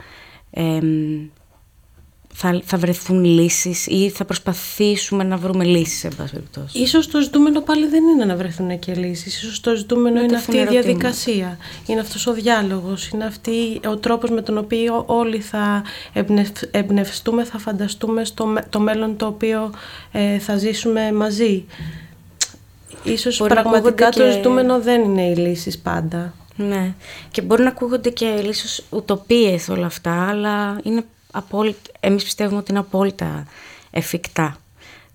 θα, 2.35 2.61
θα 2.65 2.77
βρεθούν 2.77 3.25
λύσεις 3.25 3.87
ή 3.87 4.11
θα 4.11 4.25
προσπαθήσουμε 4.25 5.25
να 5.25 5.37
βρούμε 5.37 5.65
λύσεις, 5.65 6.05
εν 6.05 6.13
πάση 6.17 6.33
περιπτώσει. 6.33 6.79
Ίσως 6.79 7.07
το 7.09 7.21
ζητούμενο 7.21 7.61
πάλι 7.61 7.87
δεν 7.87 8.03
είναι 8.05 8.25
να 8.25 8.37
βρεθούν 8.37 8.79
και 8.79 8.95
λύσεις. 8.95 9.43
Ίσως 9.43 9.61
το 9.61 9.75
ζητούμενο 9.75 10.21
είναι 10.21 10.37
αυτή 10.37 10.57
η 10.57 10.67
διαδικασία. 10.67 11.59
Είναι 11.87 12.01
αυτός 12.01 12.27
ο 12.27 12.33
διάλογος. 12.33 13.09
Είναι 13.09 13.25
αυτή 13.25 13.81
ο 13.89 13.97
τρόπος 13.97 14.31
με 14.31 14.43
τον 14.43 14.59
οποίο 14.59 15.05
όλοι 15.07 15.41
θα 15.41 15.83
εμπνευστούμε, 16.71 17.45
θα 17.45 17.59
φανταστούμε 17.59 18.25
στο 18.25 18.55
το 18.69 18.81
μέλλον 18.81 19.17
το 19.17 19.27
οποίο 19.27 19.71
ε, 20.13 20.39
θα 20.39 20.57
ζήσουμε 20.57 21.13
μαζί. 21.13 21.65
Ίσως 23.05 23.37
πραγματικά 23.37 24.09
το 24.09 24.31
ζητούμενο 24.31 24.81
δεν 24.81 25.03
είναι 25.03 25.23
οι 25.23 25.37
λύσεις 25.37 25.79
πάντα. 25.79 26.35
Ναι. 26.57 26.95
Και 27.31 27.43
μπορεί 27.43 27.63
να 27.63 27.69
ακούγονται 27.69 28.11
και 28.11 28.41
λύσεις 28.45 28.83
ουτοπίες 28.91 29.69
όλα 29.69 29.87
αυτά, 29.87 30.29
αλλά 30.29 30.81
είναι 30.83 31.05
απόλυτα, 31.31 31.91
εμείς 32.01 32.25
πιστεύουμε 32.25 32.59
ότι 32.59 32.71
είναι 32.71 32.81
απόλυτα 32.81 33.47
εφικτά. 33.91 34.57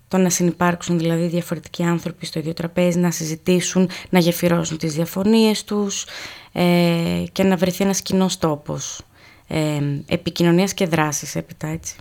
Το 0.08 0.18
να 0.18 0.30
συνεπάρξουν 0.30 0.98
δηλαδή 0.98 1.28
διαφορετικοί 1.28 1.84
άνθρωποι 1.84 2.26
στο 2.26 2.40
ίδιο 2.40 2.54
τραπέζι, 2.54 3.00
να 3.00 3.12
συζητήσουν, 3.12 3.90
να 4.10 4.20
γεφυρώσουν 4.20 4.78
τις 4.78 4.94
διαφωνίες 4.94 5.64
τους 5.64 6.06
ε, 6.52 7.24
και 7.32 7.44
να 7.44 7.56
βρεθεί 7.56 7.84
ένας 7.84 8.02
κοινός 8.02 8.38
τόπος 8.38 9.02
ε, 9.48 9.80
επικοινωνίας 10.08 10.74
και 10.74 10.86
δράσης 10.86 11.36
έπειτα 11.36 11.68
έτσι. 11.68 11.96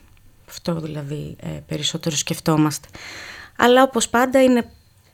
Αυτό 0.48 0.74
δηλαδή 0.74 1.36
ε, 1.40 1.48
περισσότερο 1.48 2.16
σκεφτόμαστε. 2.16 2.88
Αλλά 3.56 3.82
όπως 3.82 4.08
πάντα 4.08 4.42
είναι 4.42 4.70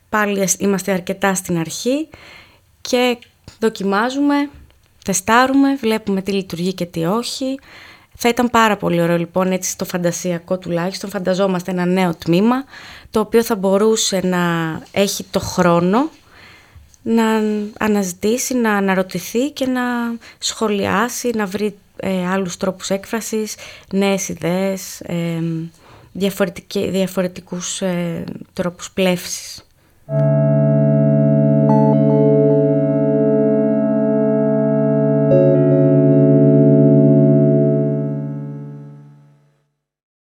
πάλι 0.09 0.49
είμαστε 0.59 0.93
αρκετά 0.93 1.35
στην 1.35 1.59
αρχή 1.59 2.09
και 2.81 3.19
δοκιμάζουμε, 3.59 4.51
τεστάρουμε, 5.05 5.75
βλέπουμε 5.75 6.23
τι 6.23 6.33
λειτουργεί 6.33 6.73
και 6.73 6.87
τι 6.87 7.05
όχι. 7.05 7.59
Θα 8.23 8.29
ήταν 8.29 8.51
πάρα 8.51 8.77
πολύ 8.77 9.03
ωραίο 9.03 9.17
λοιπόν 9.17 9.53
έτσι 9.53 9.71
στο 9.71 9.85
φαντασιακό 9.85 10.59
τουλάχιστον 10.59 11.11
φανταζόμαστε 11.11 11.71
ένα 11.71 11.85
νέο 11.85 12.15
τμήμα 12.15 12.65
το 13.11 13.21
οποίο 13.21 13.43
θα 13.43 13.57
μπορούσε 13.57 14.21
να 14.25 14.39
έχει 14.93 15.25
το 15.31 15.41
χρόνο 15.41 16.11
να 17.03 17.25
αναζητήσει, 17.79 18.55
να 18.55 18.73
αναρωτηθεί 18.77 19.51
και 19.51 19.67
να 19.67 19.83
σχολιάσει, 20.39 21.31
να 21.35 21.47
βρει 21.47 21.77
ε, 21.97 22.29
άλλους 22.29 22.57
τρόπους 22.57 22.91
έκφρασης, 22.91 23.55
νέες 23.93 24.29
ιδέες, 24.29 25.01
ε, 25.01 25.43
διαφορετικούς 26.91 27.81
ε, 27.81 28.25
τρόπους 28.53 28.91
πλεύσης. 28.91 29.65